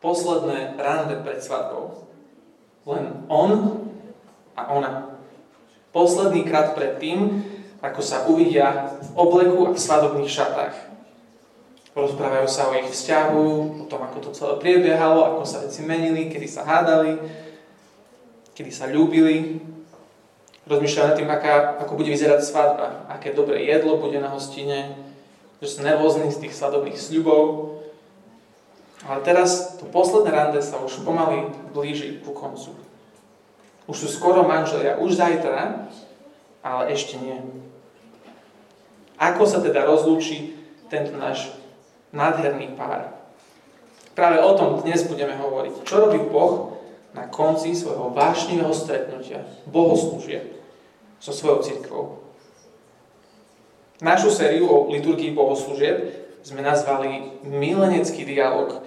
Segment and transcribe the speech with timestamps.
[0.00, 2.08] posledné rande pred svadbou.
[2.88, 3.84] Len on
[4.56, 4.92] a ona.
[5.92, 7.44] Posledný krát pred tým,
[7.80, 10.76] ako sa uvidia v obleku a v svadobných šatách.
[11.90, 13.48] Rozprávajú sa o ich vzťahu,
[13.82, 17.18] o tom, ako to celé priebiehalo, ako sa veci menili, kedy sa hádali,
[18.54, 19.58] kedy sa ľúbili.
[20.70, 24.94] Rozmýšľajú nad tým, aká, ako bude vyzerať svadba, aké dobré jedlo bude na hostine,
[25.58, 27.69] že sú nervózni z tých svadobných sľubov.
[29.08, 32.76] Ale teraz to posledné rande sa už pomaly blíži ku koncu.
[33.88, 35.88] Už sú skoro manželia, už zajtra,
[36.60, 37.40] ale ešte nie.
[39.16, 40.52] Ako sa teda rozlúči
[40.92, 41.52] tento náš
[42.12, 43.16] nádherný pár?
[44.12, 45.88] Práve o tom dnes budeme hovoriť.
[45.88, 46.76] Čo robí Boh
[47.16, 50.60] na konci svojho vášnivého stretnutia, bohoslúžie
[51.16, 52.04] so svojou církvou?
[54.04, 58.82] Našu sériu o liturgii bohoslúžieb sme nazvali milenecký dialog,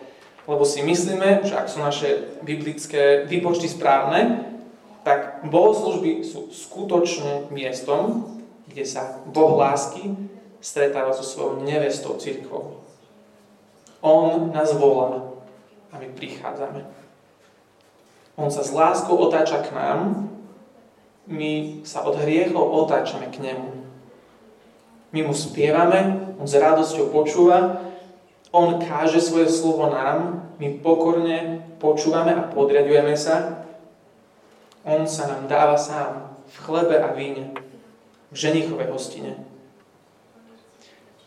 [0.47, 4.49] lebo si myslíme, že ak sú naše biblické výpočty správne,
[5.03, 8.27] tak bohoslužby sú skutočne miestom,
[8.67, 10.15] kde sa Boh lásky
[10.63, 12.79] stretáva so svojou nevestou církvou.
[13.99, 15.27] On nás volá
[15.91, 16.87] a my prichádzame.
[18.39, 20.31] On sa s láskou otáča k nám,
[21.27, 23.82] my sa od hriechov otáčame k nemu.
[25.13, 27.85] My mu spievame, on s radosťou počúva,
[28.49, 33.63] on káže svoje slovo nám, my pokorne počúvame a podriadujeme sa
[34.83, 37.55] on sa nám dáva sám v chlebe a víne,
[38.31, 39.39] v ženichovej hostine.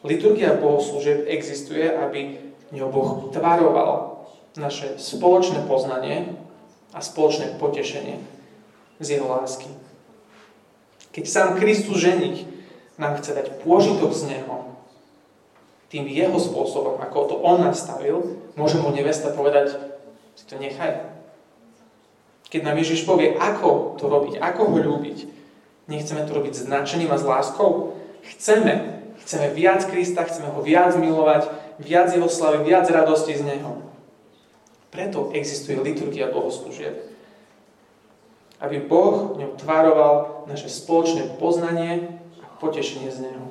[0.05, 2.37] Liturgia bohoslúžieb existuje, aby
[2.71, 4.23] ňou Boh tvaroval
[4.61, 6.37] naše spoločné poznanie
[6.93, 8.21] a spoločné potešenie
[9.01, 9.73] z jeho lásky.
[11.17, 12.45] Keď sám Kristus ženich
[12.97, 14.77] nám chce dať pôžitok z Neho,
[15.93, 19.79] tým jeho spôsobom, ako to on nastavil, môže mu nevesta povedať,
[20.35, 21.17] si to nechaj,
[22.47, 25.19] keď nám Ježiš povie, ako to robiť, ako ho ľúbiť,
[25.91, 27.99] nechceme to robiť s nadšením a s láskou.
[28.23, 31.51] Chceme, chceme viac Krista, chceme ho viac milovať,
[31.83, 33.83] viac jeho slavy, viac radosti z neho.
[34.95, 37.13] Preto existuje liturgia bohoslúžieb.
[38.63, 42.09] Aby Boh ňou tvároval naše spoločné poznanie
[42.61, 43.47] potešenie z neho.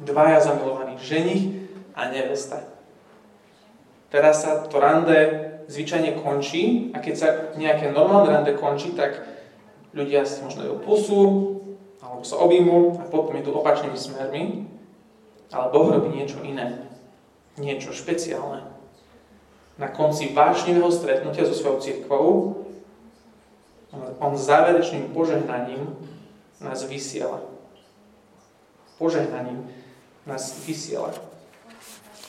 [0.00, 2.64] Dvaja zamilovaní ženich a nevesta.
[4.12, 9.24] Teraz sa to rande zvyčajne končí a keď sa nejaké normálne rande končí, tak
[9.96, 11.22] ľudia si možno dajú pusu,
[12.04, 14.42] alebo sa objímu a potom idú opačnými smermi.
[15.50, 16.86] Ale Boh robí niečo iné.
[17.56, 18.68] Niečo špeciálne.
[19.76, 22.26] Na konci vášnivého stretnutia so svojou církvou
[24.20, 25.96] on záverečným požehnaním
[26.60, 27.40] nás vysiela.
[28.98, 29.68] Požehnaním
[30.26, 31.12] nás vysiela.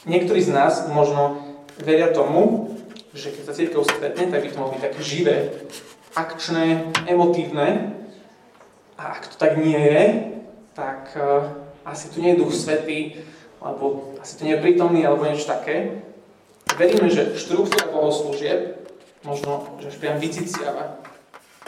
[0.06, 1.44] Niektorí z nás možno
[1.80, 2.76] veria tomu,
[3.12, 5.36] že keď sa církev stretne, tak by to malo byť také živé,
[6.14, 7.98] akčné, emotívne.
[8.98, 10.04] A ak to tak nie je,
[10.74, 11.50] tak uh,
[11.86, 13.22] asi tu nie je duch svetý,
[13.62, 16.02] alebo asi tu nie je prítomný, alebo niečo také.
[16.78, 18.78] Veríme, že štruktúra bohoslúžieb
[19.26, 21.02] možno, že až priam vyciciava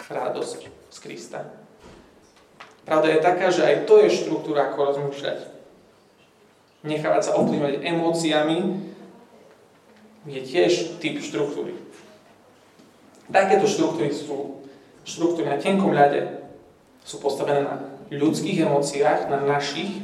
[0.09, 1.58] radosť z Krista.
[2.89, 5.45] Pravda je taká, že aj to je štruktúra, ako rozmýšľať.
[6.81, 8.57] Nechávať sa ovplyvňovať emóciami,
[10.25, 11.77] je tiež typ štruktúry.
[13.29, 14.65] Takéto štruktúry sú
[15.05, 16.49] štruktúry na tenkom ľade.
[17.05, 17.77] Sú postavené na
[18.09, 20.01] ľudských emóciách, na našich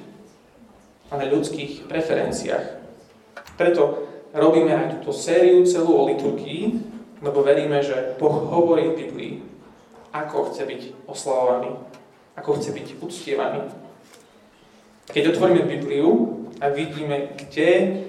[1.09, 2.85] a na ľudských preferenciách.
[3.57, 6.85] Preto robíme aj túto sériu celú o liturgii,
[7.25, 9.33] lebo veríme, že Boh hovorí v Biblii,
[10.13, 11.73] ako chce byť oslavovaný,
[12.35, 13.61] ako chce byť uctievaný.
[15.11, 18.03] Keď otvoríme Bibliu a vidíme, kde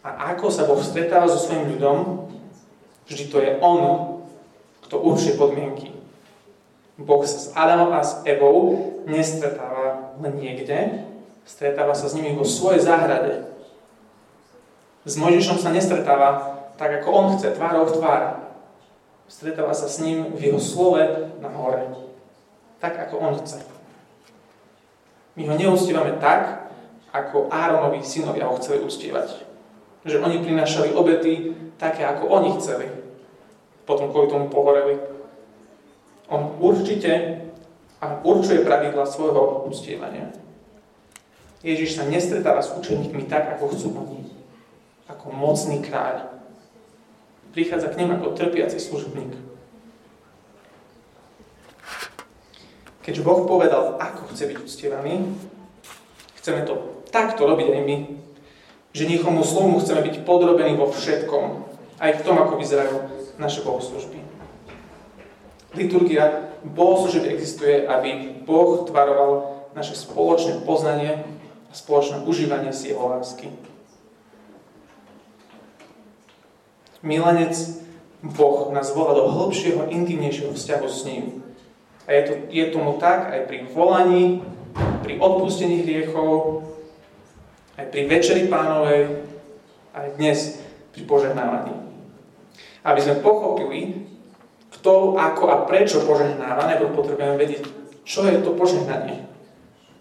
[0.00, 2.26] a ako sa Boh stretáva so svojím ľudom,
[3.04, 3.80] vždy to je On,
[4.80, 5.92] kto určuje podmienky.
[6.96, 11.04] Boh sa s Adamom a s Evou nestretáva len niekde,
[11.44, 13.48] stretáva sa s nimi vo svojej záhrade.
[15.04, 18.22] S Mojžišom sa nestretáva tak, ako on chce, tvárou v tvár.
[19.28, 21.00] Stretáva sa s ním v jeho slove
[21.40, 22.09] na hore.
[22.80, 23.60] Tak, ako on chce.
[25.36, 26.72] My ho neustívame tak,
[27.12, 29.44] ako Áronovi synovia ho chceli uctievať.
[30.08, 32.88] Že oni prinášali obety také, ako oni chceli.
[33.84, 34.96] Potom kvôli tomu pohoreli.
[36.32, 37.42] On určite
[38.00, 40.32] a určuje pravidla svojho ustievania.
[41.60, 44.24] Ježiš sa nestretáva s učeníkmi tak, ako chcú oni.
[45.10, 46.32] Ako mocný kráľ.
[47.52, 49.49] Prichádza k nim ako trpiaci služobník.
[53.00, 55.14] Keďže Boh povedal, ako chce byť uctievaný,
[56.40, 57.96] chceme to takto robiť aj my.
[58.90, 61.44] Že Ženichomu slovu chceme byť podrobení vo všetkom.
[62.00, 62.96] Aj v tom, ako vyzerajú
[63.38, 64.18] naše bohoslužby.
[65.78, 71.22] Liturgia bohoslužby existuje, aby Boh tvaroval naše spoločné poznanie
[71.70, 73.48] a spoločné užívanie si jeho lásky.
[77.00, 77.80] Milenec
[78.20, 81.24] Boh nás volá do hĺbšieho, intimnejšieho vzťahu s ním.
[82.10, 84.42] A je, to, je tomu tak aj pri volaní,
[85.06, 86.66] pri odpustení hriechov,
[87.78, 89.22] aj pri Večeri pánovej,
[89.94, 90.58] aj dnes
[90.90, 91.70] pri požehnávaní.
[92.82, 94.10] Aby sme pochopili,
[94.74, 97.70] kto, ako a prečo požehnáva, nebo potrebujeme vedieť,
[98.02, 99.30] čo je to požehnanie.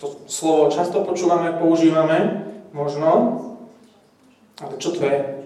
[0.01, 2.41] To slovo často počúvame, používame,
[2.73, 3.37] možno,
[4.57, 5.45] ale čo to je?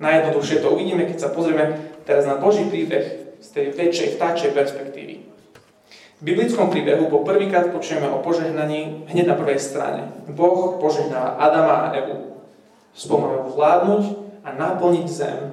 [0.00, 5.20] Najjednoduchšie to uvidíme, keď sa pozrieme teraz na Boží príbeh z tej väčšej, vtáčej perspektívy.
[6.16, 10.08] V biblickom príbehu po prvýkrát počujeme o požehnaní hneď na prvej strane.
[10.32, 12.40] Boh požehnáva Adama a Evu.
[12.96, 14.04] Spomajú vládnuť
[14.46, 15.52] a naplniť zem,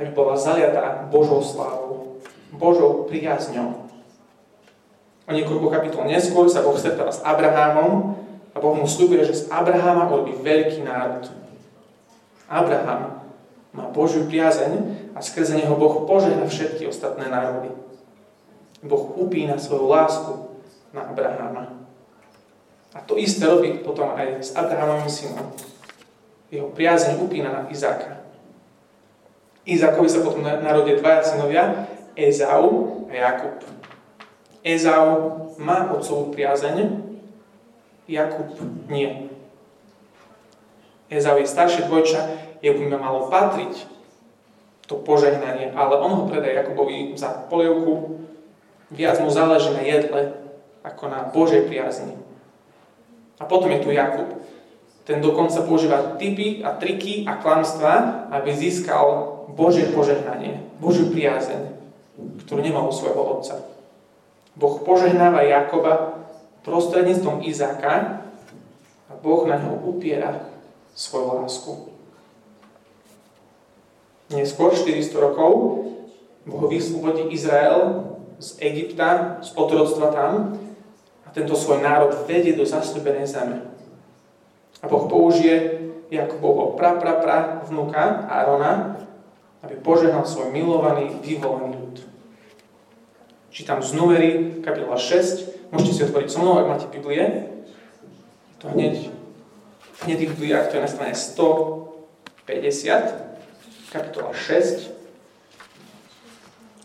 [0.00, 2.22] aby bola zaliatá Božou slávou,
[2.56, 3.90] Božou priazňou.
[5.28, 8.16] O niekoľko kapitol neskôr sa Boh stretáva s Abrahamom
[8.50, 11.28] a Boh mu slúbuje, že z Abrahama urobí veľký národ.
[12.48, 13.20] Abraham
[13.70, 17.70] má Božiu priazeň a skrze neho Boh požehna všetky ostatné národy.
[18.80, 20.32] Boh upína svoju lásku
[20.94, 21.64] na Abraháma.
[22.90, 25.46] A to isté robí potom aj s Abrahamovým synom.
[26.50, 28.18] Jeho priazeň upína na Izáka.
[29.62, 31.86] Izákovi sa potom narodia dvaja synovia,
[32.18, 33.62] Ezau a Jakub.
[34.66, 35.06] Ezau
[35.62, 37.06] má otcovú priazeň,
[38.10, 38.50] Jakub
[38.90, 39.30] nie.
[41.06, 42.20] Ezau je staršie dvojča,
[42.58, 43.99] jemu by malo patriť
[44.90, 48.18] to požehnanie, ale on ho predá Jakubovi za polievku,
[48.90, 50.34] viac mu záleží na jedle,
[50.82, 52.18] ako na Božej priazni.
[53.38, 54.42] A potom je tu Jakub.
[55.06, 59.06] Ten dokonca používa typy a triky a klamstvá, aby získal
[59.54, 61.70] Božie požehnanie, Božiu priazeň,
[62.44, 63.62] ktorú nemal u svojho otca.
[64.58, 66.18] Boh požehnáva Jakoba
[66.66, 68.26] prostredníctvom Izáka
[69.06, 70.50] a Boh na ňo upiera
[70.98, 71.89] svoju lásku.
[74.30, 75.82] Neskôr, 400 rokov,
[76.46, 80.54] Boh vyslobodí Izrael z Egypta, z otroctva tam
[81.26, 83.58] a tento svoj národ vedie do zasľubenej zeme.
[84.80, 85.82] A Boh použije
[86.14, 89.02] Jakubovho pra, pra, pra vnúka Árona,
[89.66, 91.96] aby požehnal svoj milovaný, vyvolený ľud.
[93.50, 95.74] Čítam z Numery, kapitola 6.
[95.74, 97.50] Môžete si otvoriť so mnou, ak máte Biblie.
[98.62, 99.10] To hneď,
[100.06, 103.29] hneď v Bibliách, to je na strane 150
[103.90, 104.90] kapitola 6,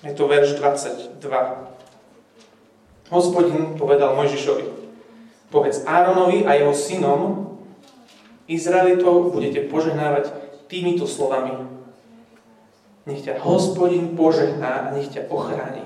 [0.04, 1.22] je to verš 22.
[3.13, 4.66] Hospodin povedal Mojžišovi,
[5.54, 7.22] povedz Áronovi a jeho synom,
[8.50, 10.30] Izraelitov budete požehnávať
[10.69, 11.66] týmito slovami.
[13.06, 15.86] Nech ťa hospodin požehná a nech ťa ochráni.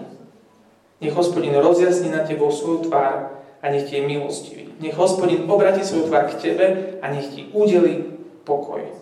[1.00, 4.72] Nech hospodin rozjasní na tebou svoju tvár a nech ti je milostivý.
[4.80, 6.66] Nech hospodin obratí svoju tvár k tebe
[7.00, 8.08] a nech ti udeli
[8.44, 8.99] pokoj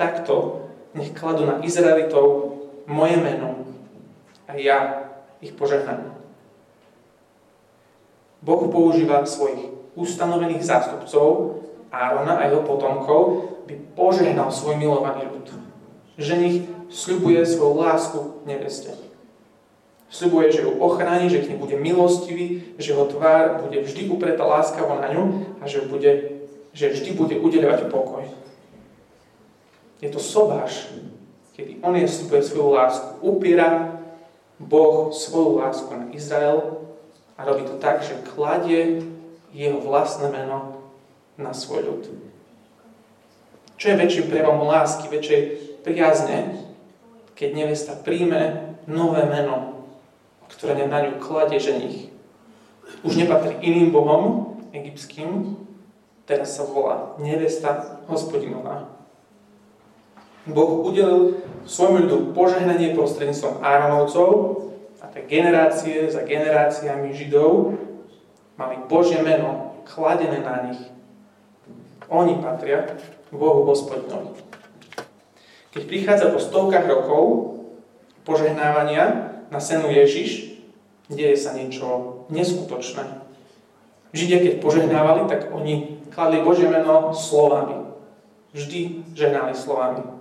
[0.00, 0.64] takto
[0.96, 2.56] nech kladú na Izraelitov
[2.88, 3.68] moje meno
[4.48, 5.04] a ja
[5.44, 6.16] ich požehnám.
[8.40, 11.60] Boh používa svojich ustanovených zástupcov,
[11.92, 15.52] Árona a jeho potomkov, by požehnal svoj milovaný ľud.
[16.16, 18.96] Ženich sľubuje svoju lásku neveste.
[20.10, 24.42] Sľubuje, že ju ochráni, že k nej bude milostivý, že jeho tvár bude vždy upretá
[24.42, 25.22] láskavo na ňu
[25.62, 26.42] a že, bude,
[26.74, 28.26] že vždy bude udeľovať pokoj.
[30.00, 30.88] Je to sobáš,
[31.52, 34.00] kedy on je vstupuje svoju lásku, upiera
[34.56, 36.80] Boh svoju lásku na Izrael
[37.36, 39.04] a robí to tak, že kladie
[39.52, 40.80] jeho vlastné meno
[41.36, 42.02] na svoj ľud.
[43.80, 45.42] Čo je väčším prejavom lásky, väčšej
[45.80, 46.60] priazne,
[47.32, 49.88] keď nevesta príjme nové meno,
[50.52, 52.12] ktoré na ňu kladie ženich.
[53.00, 55.56] Už nepatrí iným bohom, egyptským,
[56.28, 58.99] teraz sa volá nevesta hospodinová.
[60.48, 64.28] Boh udelil svojmu ľudu požehnanie prostredníctvom Áronovcov
[65.04, 67.76] a tie generácie za generáciami Židov
[68.56, 70.80] mali Božie meno kladené na nich.
[72.08, 72.88] Oni patria
[73.28, 74.34] Bohu hospodinovi.
[75.70, 77.24] Keď prichádza po stovkách rokov
[78.26, 80.58] požehnávania na senu Ježiš,
[81.06, 83.22] deje sa niečo neskutočné.
[84.10, 87.94] Židia, keď požehnávali, tak oni kladli Božie meno slovami.
[88.50, 90.19] Vždy žehnali slovami.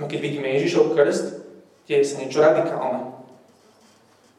[0.00, 1.44] No keď vidíme Ježišov krst,
[1.84, 3.12] deje sa niečo radikálne.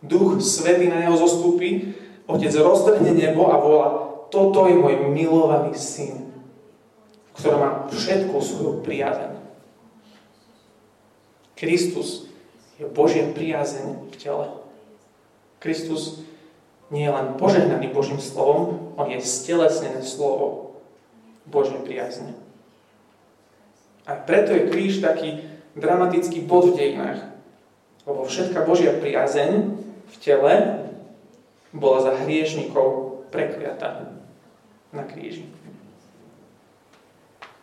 [0.01, 1.93] Duch Svetý na neho zostúpi,
[2.25, 3.87] Otec roztrhne nebo a volá,
[4.33, 6.31] toto je môj milovaný syn,
[7.29, 9.37] v ktorá má všetku svoju priazeň.
[11.59, 12.31] Kristus
[12.81, 14.47] je Božia priazeň v tele.
[15.61, 16.25] Kristus
[16.89, 20.79] nie je len požehnaný Božím slovom, on je stelesnené slovo
[21.45, 22.33] Božej priazne.
[24.09, 27.19] A preto je kríž taký dramatický bod v dejinách.
[28.03, 29.77] Lebo všetká Božia priazeň
[30.11, 30.53] v tele
[31.71, 34.11] bola za hriešnikov prekliatá
[34.91, 35.47] na kríži.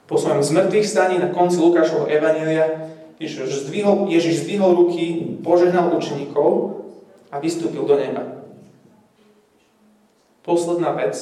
[0.08, 2.88] Po svojom zmrtvých staní na konci Lukášovho Evanília
[3.20, 6.80] Ježiš zdvihol, Ježiš zdvihol ruky, požehnal učeníkov
[7.28, 8.46] a vystúpil do neba.
[10.46, 11.18] Posledná vec,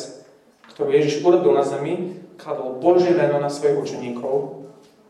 [0.70, 4.65] ktorú Ježiš urobil na zemi, kladol Božie meno na svojich učeníkov,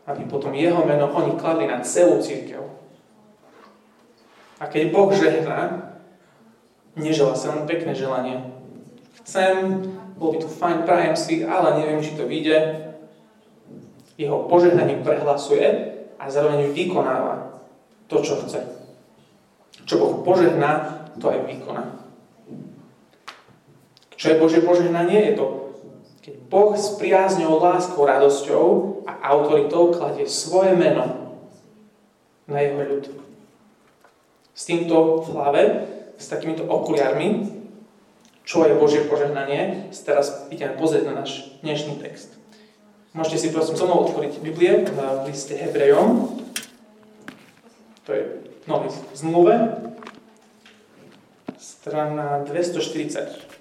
[0.07, 2.63] aby potom jeho meno oni kladli na celú církev.
[4.57, 5.93] A keď Boh žehná,
[6.95, 8.41] neželá sa len pekné želanie.
[9.21, 9.83] Chcem,
[10.17, 12.89] bol by to fajn, prajem si, ale neviem, či to vyjde.
[14.17, 15.67] Jeho požehnanie prehlasuje
[16.17, 17.61] a zároveň vykonáva
[18.09, 18.65] to, čo chce.
[19.85, 21.83] Čo Boh požehná, to aj vykoná.
[24.17, 25.29] Čo je Bože požehnanie?
[25.29, 25.66] Je to,
[26.27, 28.65] keď Boh s priazňou, láskou, radosťou
[29.07, 31.39] a autoritou kladie svoje meno
[32.51, 33.07] na jeho ľud.
[34.51, 35.63] S týmto v hlave,
[36.19, 37.47] s takýmito okuliarmi,
[38.43, 42.35] čo je Božie požehnanie, teraz ideme pozrieť na náš dnešný text.
[43.15, 44.99] Môžete si prosím so mnou otvoriť Biblie v
[45.31, 46.43] liste Hebrejom.
[48.03, 48.23] To je
[48.67, 49.55] nový zmluve.
[51.55, 53.56] Strana 240.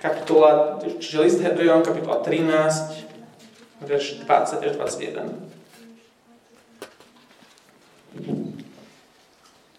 [0.00, 3.04] Kapitola, čiže list Hebrejom, kapitola 13,
[3.84, 5.28] verš 20 až 21.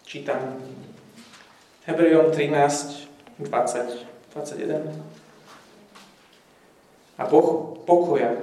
[0.06, 0.62] Čítam.
[1.90, 3.10] Hebrejom 13,
[3.42, 4.94] 20, 21.
[7.18, 8.38] A Boh pokoja,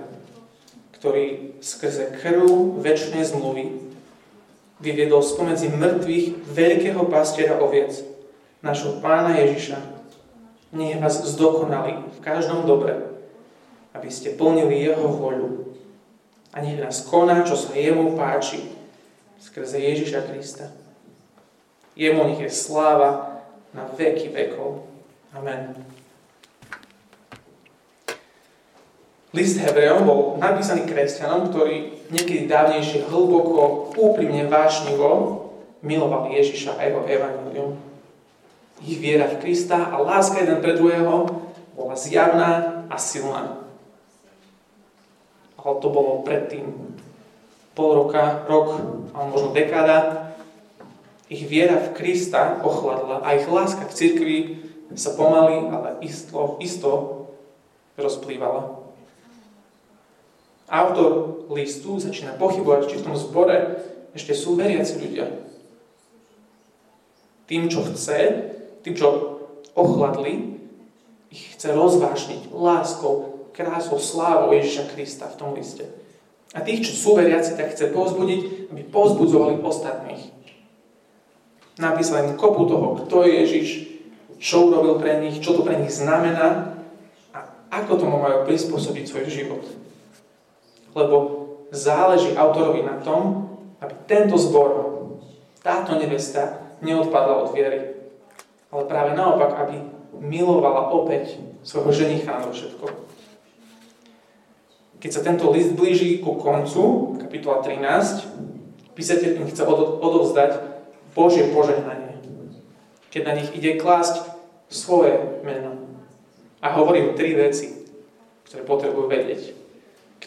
[1.00, 3.80] ktorý skrze krv väčšnej zmluvy
[4.84, 8.04] vyviedol spomedzi mŕtvych veľkého pastiera oviec,
[8.60, 9.99] našho pána Ježiša.
[10.70, 12.94] Nech vás zdokonali v každom dobre,
[13.98, 15.74] aby ste plnili jeho voľu.
[16.54, 18.70] A nech nás koná, čo sa jemu páči,
[19.42, 20.70] skrze Ježiša Krista.
[21.98, 23.42] Jemu nech je sláva
[23.74, 24.86] na veky vekov.
[25.34, 25.74] Amen.
[29.30, 35.46] List Hebrejom bol napísaný kresťanom, ktorí niekedy dávnejšie hlboko, úprimne, vášnivo
[35.86, 37.78] milovali Ježiša a jeho evanilium.
[38.80, 41.28] Ich viera v Krista a láska jeden pre druhého
[41.76, 43.60] bola zjavná a silná.
[45.60, 46.96] Ale to bolo predtým
[47.76, 48.80] pol roka, rok,
[49.12, 50.32] alebo možno dekáda.
[51.28, 54.38] Ich viera v Krista ochladla a ich láska k cirkvi
[54.98, 56.92] sa pomaly, ale isto, isto
[58.00, 58.80] rozplývala.
[60.70, 63.82] Autor listu začína pochybovať, či v tom zbore
[64.14, 65.26] ešte sú veriaci ľudia.
[67.50, 69.08] Tým, čo chce, tým, čo
[69.74, 70.60] ochladli,
[71.30, 75.86] ich chce rozvášniť láskou, krásou, slávou Ježiša Krista v tom liste.
[76.58, 80.34] A tých, čo sú veriaci, tak chce povzbudiť, aby povzbudzovali ostatných.
[81.78, 83.70] Napísal im kopu toho, kto je Ježiš,
[84.42, 86.80] čo urobil pre nich, čo to pre nich znamená
[87.36, 89.64] a ako tomu majú prispôsobiť svoj život
[90.96, 91.16] lebo
[91.70, 93.50] záleží autorovi na tom,
[93.82, 94.70] aby tento zbor,
[95.62, 97.99] táto nevesta neodpadla od viery.
[98.70, 99.82] Ale práve naopak, aby
[100.22, 102.86] milovala opäť svojho ženicha na všetko.
[105.00, 109.64] Keď sa tento list blíži ku koncu, kapitola 13, písateľ im chce
[110.04, 110.52] odovzdať
[111.16, 112.20] Božie požehnanie.
[113.10, 114.28] Keď na nich ide klásť
[114.70, 115.90] svoje meno.
[116.60, 117.88] A hovorím tri veci,
[118.46, 119.56] ktoré potrebujú vedieť.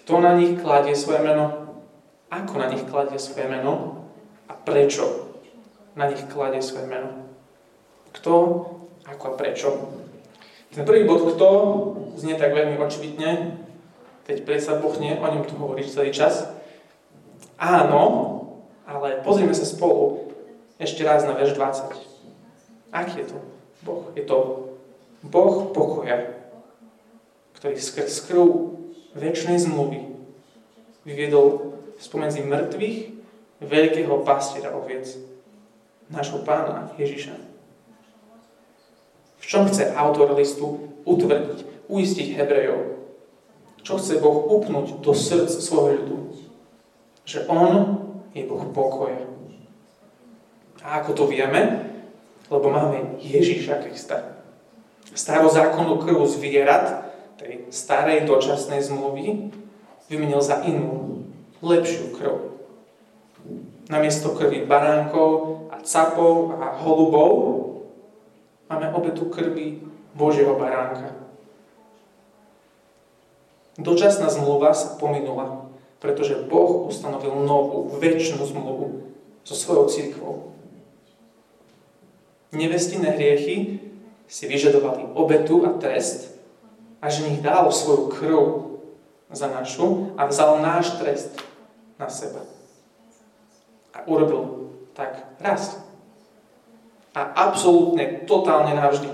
[0.03, 1.77] Kto na nich kladie svoje meno?
[2.33, 4.03] Ako na nich kladie svoje meno?
[4.49, 5.05] A prečo
[5.95, 7.22] na nich kladie svoje meno?
[8.13, 8.33] Kto,
[9.09, 9.69] ako a prečo?
[10.73, 11.49] Ten prvý bod, kto,
[12.17, 13.61] znie tak veľmi očividne,
[14.25, 16.49] teď predsa Boh nie, o ňom tu hovoríš celý čas.
[17.61, 18.03] Áno,
[18.89, 20.33] ale pozrieme sa spolu
[20.81, 21.93] ešte raz na verš 20.
[22.93, 23.39] Aký je to
[23.85, 24.09] Boh?
[24.17, 24.69] Je to
[25.23, 26.33] Boh pokoja,
[27.61, 28.75] ktorý skrz krv
[29.15, 30.13] väčšnej zmluvy
[31.05, 32.99] vyviedol spomedzi mŕtvych
[33.63, 35.07] veľkého pastiera oviec,
[36.11, 37.52] nášho pána Ježiša.
[39.43, 43.03] V čom chce autor listu utvrdiť, uistiť Hebrejov?
[43.83, 46.19] Čo chce Boh upnúť do srdc svojho ľudu?
[47.27, 47.71] Že On
[48.31, 49.27] je Boh pokoja.
[50.87, 51.91] A ako to vieme?
[52.47, 54.39] Lebo máme Ježiša Krista.
[55.11, 57.11] Starozákonnú krvu zvierat
[57.43, 59.51] tej starej dočasnej zmluvy
[60.07, 61.27] vymenil za inú,
[61.59, 62.55] lepšiu krv.
[63.91, 67.33] Namiesto krvi baránkov a capov a holubov
[68.73, 69.85] máme obetu krvi
[70.17, 71.13] Božieho baránka.
[73.77, 75.69] Dočasná zmluva sa pominula,
[76.01, 79.13] pretože Boh ustanovil novú, väčšinu zmluvu
[79.45, 80.35] so svojou církvou.
[82.53, 83.81] Nevestinné hriechy
[84.29, 86.33] si vyžadovali obetu a trest
[87.01, 88.41] a že nich dal svoju krv
[89.33, 91.33] za našu a vzal náš trest
[91.97, 92.45] na seba.
[93.97, 95.81] A urobil tak raz.
[97.13, 99.09] A absolútne, totálne navždy.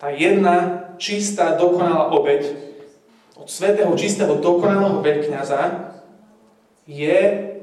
[0.00, 2.56] Tá jedna čistá, dokonalá obeď
[3.36, 5.92] od svetého, čistého, dokonalého veľkňaza
[6.88, 7.18] je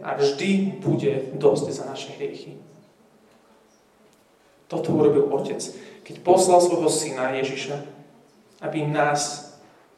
[0.06, 2.62] a vždy bude dosť za naše hriechy.
[4.70, 5.62] Toto urobil Otec,
[6.06, 7.82] keď poslal svojho syna Ježiša,
[8.62, 9.54] aby nás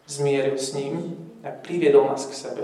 [0.07, 2.63] zmieril s ním a priviedol nás k sebe.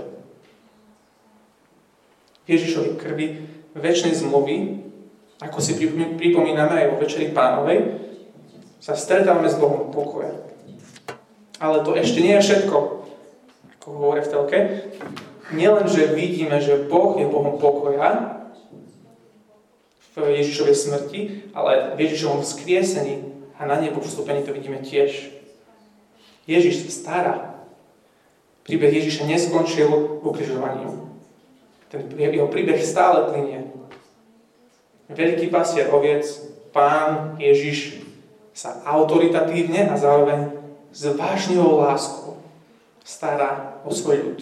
[2.44, 3.26] Ježišovi krvi
[3.72, 4.83] väčšnej zmluvy,
[5.44, 5.76] ako si
[6.16, 8.00] pripomíname aj vo Večeri Pánovej,
[8.80, 10.32] sa stretávame s Bohom pokoja.
[11.60, 12.76] Ale to ešte nie je všetko,
[13.80, 14.58] ako hovorí v telke
[15.52, 18.40] nielen, že vidíme, že Boh je Bohom pokoja
[20.14, 21.20] v Ježišovej smrti,
[21.52, 25.34] ale v Ježišovom vzkriesení a na nebo vstúpení to vidíme tiež.
[26.46, 27.36] Ježiš sa stará.
[28.64, 29.90] Príbeh Ježiša neskončil
[30.24, 31.12] ukrižovaním.
[31.92, 33.68] Ten jeho príbeh stále plinie.
[35.14, 36.26] Veľký pastier oviec,
[36.74, 38.02] pán Ježiš
[38.50, 40.50] sa autoritatívne a zároveň
[40.90, 42.38] s vážnivou láskou
[43.02, 44.40] stará o svoj ľud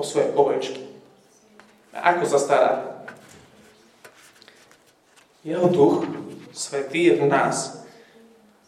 [0.00, 0.80] o svoje ovečky.
[1.92, 2.72] A ako sa stará?
[5.44, 6.08] Jeho duch
[6.56, 7.84] svetý je v nás.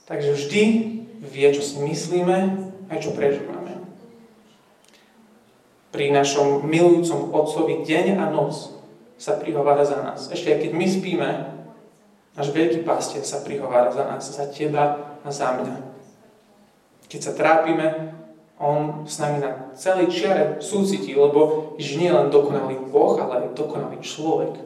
[0.05, 0.63] Takže vždy
[1.25, 2.39] vie, čo si myslíme
[2.91, 3.81] a čo prežívame.
[5.89, 8.82] Pri našom milujúcom Otcovi deň a noc
[9.23, 10.27] sa prihovára za nás.
[10.35, 11.31] Ešte aj keď my spíme,
[12.35, 15.79] náš veľký pastier sa prihovára za nás, za teba a za mňa.
[17.07, 18.19] Keď sa trápime,
[18.59, 23.55] on s nami na celej čiare súcití, lebo Ježiš nie len dokonalý Boh, ale aj
[23.55, 24.59] dokonalý človek.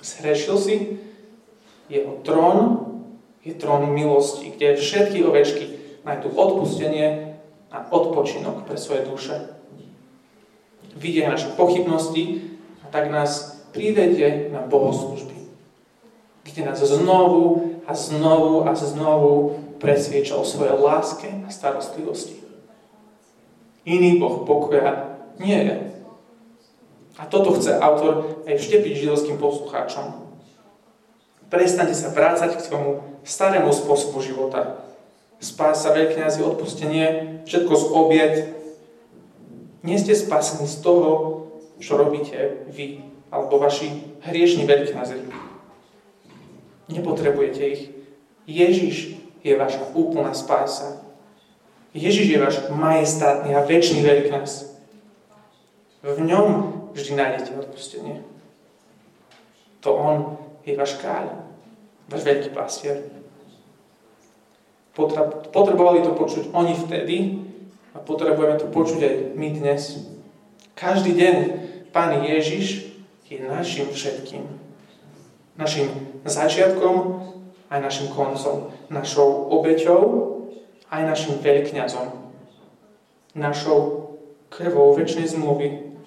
[0.00, 0.76] Zhrešil si,
[1.92, 2.88] jeho trón
[3.44, 5.64] je trón milosti, kde všetky ovečky
[6.00, 7.36] majú odpustenie
[7.68, 9.36] a odpočinok pre svoje duše.
[10.96, 12.47] Vidia naše pochybnosti
[12.90, 15.36] tak nás privedie na bohoslužby,
[16.44, 22.40] kde nás znovu a znovu a znovu presvieča o svojej láske a starostlivosti.
[23.88, 25.76] Iný Boh pokoja nie je.
[27.18, 30.28] A toto chce autor aj vštepiť židovským poslucháčom.
[31.48, 32.92] Prestante sa vrácať k svojmu
[33.24, 34.84] starému spôsobu života.
[35.40, 37.06] Spása veľkňazi, odpustenie,
[37.48, 38.34] všetko z obiet.
[39.80, 41.10] Nie ste spasení z toho,
[41.78, 45.18] čo robíte vy, alebo vaši hriešni veľkňazi.
[46.88, 47.82] Nepotrebujete ich.
[48.48, 51.04] Ježiš je vaša úplná spása.
[51.92, 54.52] Ježiš je váš majestátny a väčší veľkňaz.
[56.04, 56.46] V ňom
[56.94, 58.24] vždy nájdete odpustenie.
[59.84, 60.16] To On
[60.64, 61.44] je váš kráľ,
[62.08, 63.06] váš veľký pastier.
[65.54, 67.16] Potrebovali to počuť oni vtedy
[67.94, 70.02] a potrebujeme to počuť aj my dnes.
[70.74, 71.36] Každý deň
[71.98, 72.94] Pán Ježiš
[73.26, 74.46] je našim všetkým.
[75.58, 75.90] Našim
[76.22, 76.94] začiatkom
[77.74, 78.70] aj našim koncom.
[78.86, 80.02] Našou obeťou
[80.94, 82.06] aj našim veľkňazom,
[83.34, 84.14] našou
[84.46, 85.98] krvou väčšnej zmluvy,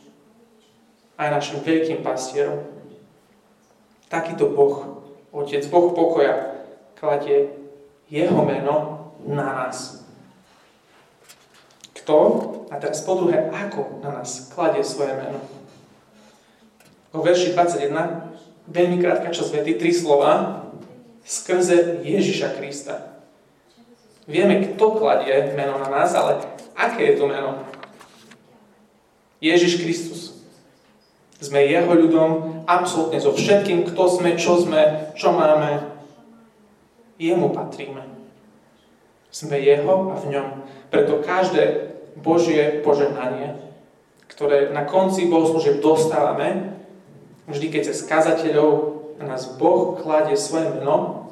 [1.19, 2.63] aj našim veľkým pastierom.
[4.07, 5.03] Takýto Boh,
[5.35, 6.55] Otec, Boh pokoja,
[6.95, 7.51] kladie
[8.07, 10.07] Jeho meno na nás.
[11.99, 12.15] Kto?
[12.71, 15.60] A teraz po druhé, ako na nás kladie svoje meno.
[17.11, 17.91] Vo verši 21,
[18.71, 20.63] veľmi krátka časť vety, tri slova,
[21.27, 23.19] skrze Ježiša Krista.
[24.31, 26.39] Vieme, kto kladie meno na nás, ale
[26.71, 27.67] aké je to meno?
[29.43, 30.21] Ježiš Kristus.
[31.41, 35.89] Sme Jeho ľudom, absolútne so všetkým, kto sme, čo sme, čo máme.
[37.17, 38.05] Jemu patríme.
[39.33, 40.47] Sme Jeho a v ňom.
[40.93, 43.57] Preto každé Božie požehnanie,
[44.29, 46.80] ktoré na konci bohoslúžieb dostávame,
[47.51, 48.69] vždy keď sa skazateľov
[49.21, 51.29] na nás Boh kladie svoje meno,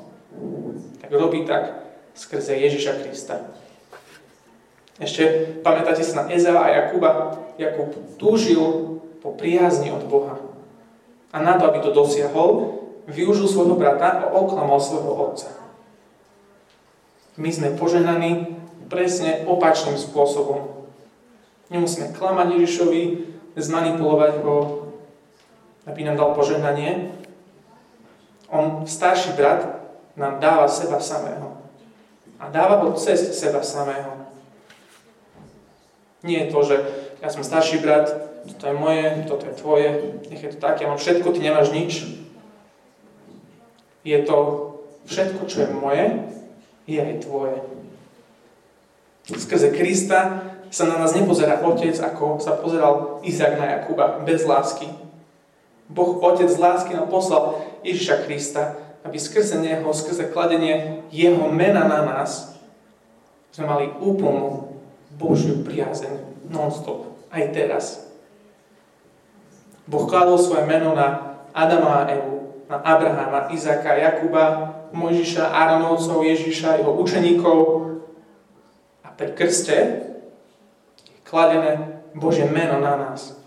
[1.02, 3.50] tak robí tak skrze Ježiša Krista.
[5.00, 7.40] Ešte pamätáte sa na Ezea a Jakuba?
[7.56, 10.36] Jakub túžil po priazni od Boha.
[11.32, 15.50] A na to, aby to dosiahol, využil svojho brata a oklamal svojho otca.
[17.40, 18.60] My sme poženaní
[18.92, 20.92] presne opačným spôsobom.
[21.72, 23.02] Nemusíme klamať Ježišovi,
[23.56, 24.89] zmanipulovať ho,
[25.90, 27.12] aby nám dal požehnanie.
[28.50, 29.66] On, starší brat,
[30.16, 31.58] nám dáva seba samého.
[32.40, 34.30] A dáva ho cez seba samého.
[36.24, 36.76] Nie je to, že
[37.20, 38.12] ja som starší brat,
[38.48, 39.90] toto je moje, toto je tvoje,
[40.32, 41.92] nech je to tak, ja mám všetko, ty nemáš nič.
[44.04, 44.38] Je to
[45.08, 46.06] všetko, čo je moje,
[46.88, 47.60] je aj tvoje.
[49.30, 54.90] Skrze Krista sa na nás nepozerá Otec, ako sa pozeral Izak na Jakuba, bez lásky.
[55.90, 61.90] Boh Otec z lásky nám poslal Ježiša Krista, aby skrze Neho, skrze kladenie Jeho mena
[61.90, 62.54] na nás,
[63.50, 64.70] sme mali úplnú
[65.18, 67.86] Božiu priazeň non-stop, aj teraz.
[69.90, 76.86] Boh kladol svoje meno na Adama a Evu, na Abrahama, Izaka, Jakuba, Mojžiša, Áronovcov, Ježiša,
[76.86, 77.58] jeho učeníkov.
[79.02, 79.86] A pri krste je
[81.26, 83.39] kladené Božie meno na nás.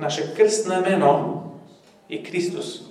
[0.00, 1.44] Naše krstné meno
[2.08, 2.88] je Kristus.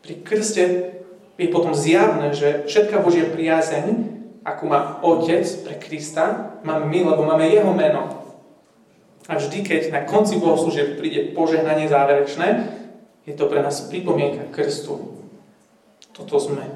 [0.00, 0.96] Pri krste
[1.36, 3.92] je potom zjavné, že všetká Božia priazeň,
[4.42, 8.24] ako má Otec pre Krista, máme my, lebo máme Jeho meno.
[9.30, 12.48] A vždy, keď na konci bohoslúžieb príde požehnanie záverečné,
[13.22, 15.14] je to pre nás pripomienka krstu.
[16.10, 16.66] Toto sme.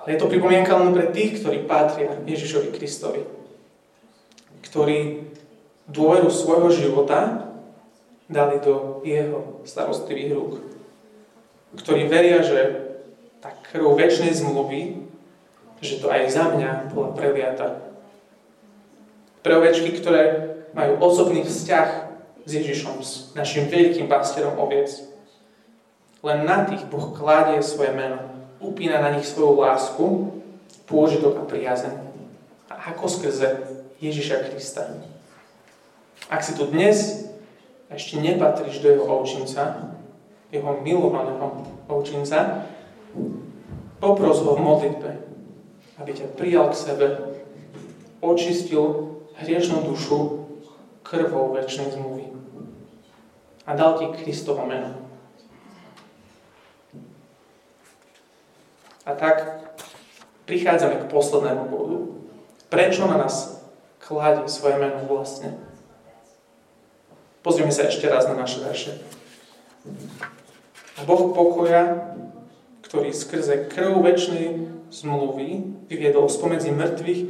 [0.00, 3.22] Ale je to pripomienka len pre tých, ktorí patria Ježišovi Kristovi.
[4.64, 5.28] Ktorí
[5.90, 7.50] dôveru svojho života
[8.30, 10.52] dali do jeho starostlivých rúk.
[11.76, 12.92] Ktorí veria, že
[13.42, 15.02] tá krv väčšnej zmluvy,
[15.82, 17.82] že to aj za mňa bola preliata.
[19.42, 21.88] Pre ovečky, ktoré majú osobný vzťah
[22.46, 24.94] s Ježišom, s našim veľkým pastierom oviec,
[26.22, 28.22] len na tých Boh kladie svoje meno,
[28.62, 30.06] upína na nich svoju lásku,
[30.86, 31.94] pôžitok a priazeň.
[32.70, 33.48] A ako skrze
[33.98, 34.86] Ježiša Krista.
[36.30, 37.26] Ak si tu dnes
[37.88, 39.94] ešte nepatríš do jeho ovčinca,
[40.52, 42.68] jeho milovaného ovčinca,
[43.98, 45.10] popros ho v modlitbe,
[45.98, 47.06] aby ťa prijal k sebe,
[48.22, 50.46] očistil hriešnú dušu
[51.02, 52.32] krvou väčšnej zmluvy
[53.66, 54.94] a dal ti Kristovo meno.
[59.02, 59.66] A tak
[60.46, 61.98] prichádzame k poslednému bodu.
[62.70, 63.66] Prečo na nás
[63.98, 65.58] kladie svoje meno vlastne?
[67.42, 69.02] Pozrieme sa ešte raz na naše verše.
[71.02, 72.14] Boh pokoja,
[72.86, 77.20] ktorý skrze krv väčšnej zmluvy vyviedol spomedzi mŕtvych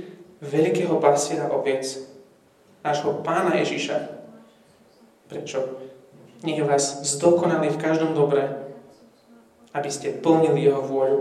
[0.45, 1.87] veľkého pasiera oviec,
[2.85, 3.97] nášho pána Ježiša.
[5.33, 5.81] Prečo?
[6.43, 8.51] Nech vás zdokonali v každom dobre,
[9.73, 11.21] aby ste plnili jeho vôľu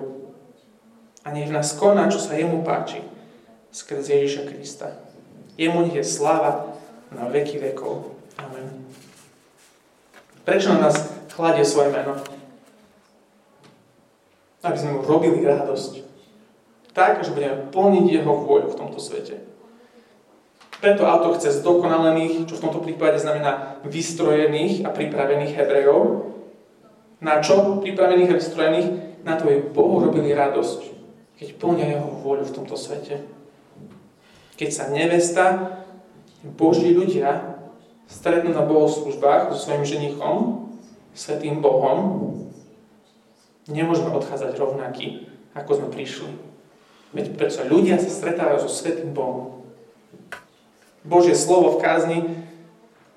[1.22, 3.06] a nech v nás koná, čo sa jemu páči,
[3.70, 4.98] skrze Ježiša Krista.
[5.56, 6.74] Jemu nech je sláva
[7.14, 8.18] na veky vekov.
[8.42, 8.81] Amen.
[10.46, 10.96] Prečo na nás
[11.34, 12.18] kladie svoje meno?
[14.62, 16.06] Aby sme mu robili radosť.
[16.92, 19.42] Tak, že budeme plniť jeho vôľu v tomto svete.
[20.82, 26.34] Preto autor chce zdokonalených, čo v tomto prípade znamená vystrojených a pripravených Hebrejov.
[27.22, 28.88] Na čo pripravených a vystrojených?
[29.22, 31.02] Na to, aby Bohu robili radosť
[31.42, 33.26] keď plnia jeho vôľu v tomto svete.
[34.62, 35.74] Keď sa nevesta,
[36.46, 37.58] Boží ľudia
[38.12, 40.68] stretnú na bohoslužbách so svojim ženichom,
[41.16, 42.28] svetým Bohom,
[43.72, 46.32] nemôžeme odchádzať rovnaký, ako sme prišli.
[47.16, 49.64] Veď prečo ľudia sa stretávajú so svetým Bohom.
[51.08, 52.20] Božie slovo v kázni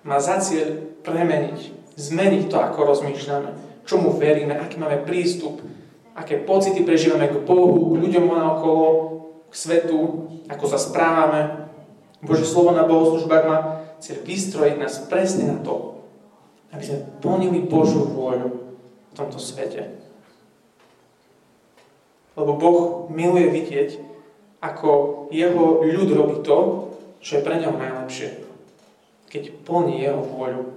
[0.07, 3.51] má za cieľ premeniť, zmeniť to, ako rozmýšľame,
[3.85, 5.61] čomu veríme, aký máme prístup,
[6.17, 8.87] aké pocity prežívame k Bohu, k ľuďom okolo,
[9.51, 9.99] k svetu,
[10.49, 11.69] ako sa správame.
[12.25, 16.05] Bože slovo na bohoslužbách má cieľ vystrojiť nás presne na to,
[16.77, 18.77] aby sme plnili Božú vôľu
[19.09, 19.97] v tomto svete.
[22.37, 23.97] Lebo Boh miluje vidieť,
[24.61, 24.89] ako
[25.33, 26.93] jeho ľud robí to,
[27.25, 28.45] čo je pre neho najlepšie.
[29.33, 30.69] Keď plní jeho vôľu.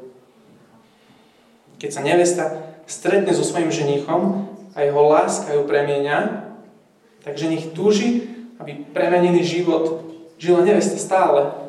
[1.84, 2.44] Keď sa nevesta
[2.88, 6.48] stretne so svojim ženichom a jeho láska ju premieňa,
[7.28, 8.24] takže nech túži,
[8.64, 10.08] aby premenený život
[10.40, 11.67] žila nevesta stále.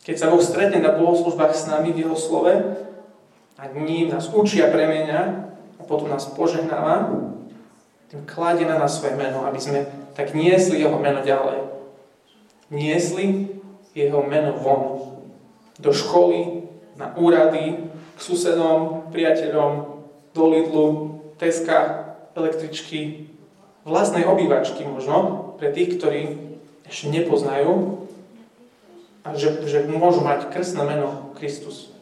[0.00, 2.52] Keď sa Boh stretne na bohoslužbách s nami v Jeho slove
[3.60, 5.20] a ním nás učí a premieňa
[5.76, 7.28] a potom nás požehnáva,
[8.08, 9.86] tým kladie na nás svoje meno, aby sme
[10.16, 11.68] tak niesli Jeho meno ďalej.
[12.72, 13.52] Niesli
[13.92, 14.82] Jeho meno von.
[15.76, 16.64] Do školy,
[16.96, 20.00] na úrady, k susedom, priateľom,
[20.32, 20.86] do Lidlu,
[21.36, 23.30] Teska, električky,
[23.84, 26.22] vlastnej obývačky možno, pre tých, ktorí
[26.88, 27.99] ešte nepoznajú
[29.24, 31.92] a že, že môžu mať krstné meno Kristus.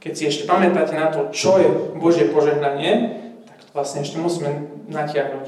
[0.00, 4.68] Keď si ešte pamätáte na to, čo je Božie požehnanie, tak to vlastne ešte musíme
[4.88, 5.46] natiahnuť.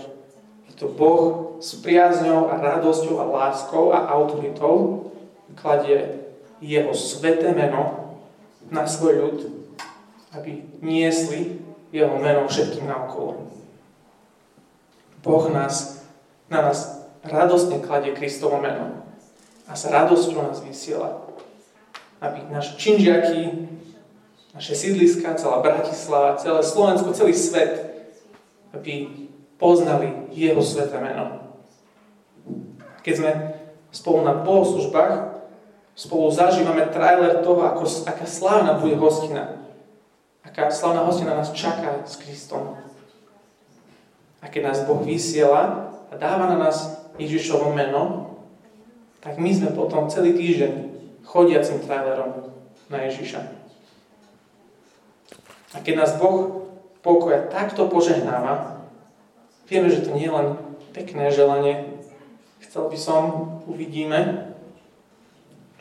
[0.69, 5.09] Je to Boh s priazňou a radosťou a láskou a autoritou
[5.61, 6.25] kladie
[6.61, 8.17] jeho sveté meno
[8.73, 9.39] na svoj ľud,
[10.33, 11.61] aby niesli
[11.93, 13.49] jeho meno všetkým naokolo.
[15.21, 16.05] Boh nás,
[16.49, 19.06] na nás radostne kladie Kristovo meno
[19.67, 21.27] a s radosťou nás vysiela.
[22.23, 23.69] Aby naše činžiaky,
[24.55, 27.73] naše sídliska, celá Bratislava, celé Slovensko, celý svet,
[28.73, 29.11] aby
[29.61, 31.45] poznali Jeho sveté meno.
[33.05, 33.33] Keď sme
[33.93, 35.45] spolu na bohoslužbách,
[35.97, 39.61] spolu zažívame trailer toho, ako, aká slávna bude hostina.
[40.45, 42.77] Aká slávna hostina nás čaká s Kristom.
[44.45, 48.36] A keď nás Boh vysiela a dáva na nás Ježišovo meno,
[49.27, 50.73] tak my sme potom celý týždeň
[51.27, 52.47] chodiacim trailerom
[52.87, 53.43] na Ježiša.
[55.75, 56.71] A keď nás Boh
[57.03, 58.87] pokoja takto požehnáva,
[59.67, 60.49] vieme, že to nie je len
[60.95, 61.91] pekné želanie.
[62.63, 63.23] Chcel by som,
[63.67, 64.55] uvidíme,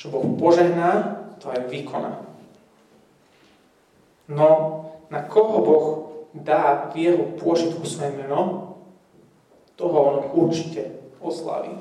[0.01, 2.25] čo Boh požehná, to aj vykoná.
[4.25, 4.49] No,
[5.13, 5.85] na koho Boh
[6.33, 8.73] dá v jeho pôžitku svoje meno,
[9.77, 11.77] toho on určite oslaví.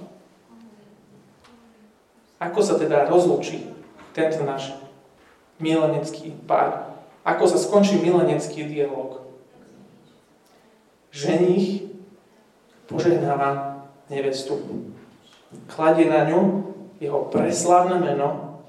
[2.42, 3.70] Ako sa teda rozlučí
[4.14, 4.74] tento náš
[5.62, 6.94] milenecký pár?
[7.24, 9.24] Ako sa skončí milenecký dialog?
[11.14, 11.88] Ženich
[12.90, 14.58] požehnáva nevestu.
[15.70, 18.60] Kladie na ňu jeho preslavné meno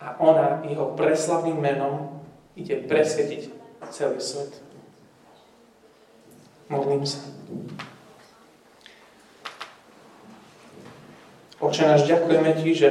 [0.00, 2.24] a ona jeho preslavným menom
[2.56, 3.52] ide presvetiť
[3.92, 4.60] celý svet.
[6.68, 7.22] Modlím sa.
[11.66, 12.88] Oče náš, ďakujeme Ti, že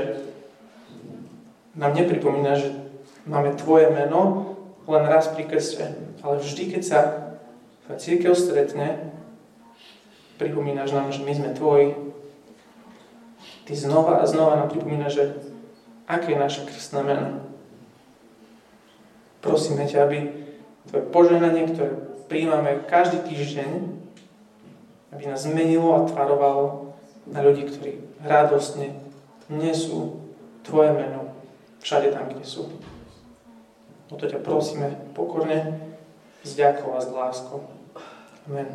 [1.80, 2.76] nám nepripomína, že
[3.24, 4.52] máme Tvoje meno
[4.84, 7.00] len raz pri krste, ale vždy, keď sa
[7.96, 9.16] církev stretne,
[10.36, 11.96] pripomínaš nám, že my sme Tvoji.
[13.64, 15.26] Ty znova a znova nám pripomínaš, že
[16.04, 17.48] aké je naše krstné meno.
[19.40, 20.20] Prosíme ťa, aby
[20.92, 21.96] Tvoje požehnanie, ktoré
[22.28, 23.72] príjmame každý týždeň,
[25.16, 26.92] aby nás zmenilo a tvarovalo
[27.24, 28.98] na ľudí, ktorí radostne
[29.48, 30.26] nesú
[30.66, 31.30] Tvoje meno
[31.86, 32.66] všade tam, kde sú.
[34.10, 35.78] O to ťa prosíme pokorne,
[36.42, 37.70] s ďakou a s láskou.
[38.50, 38.70] Amen.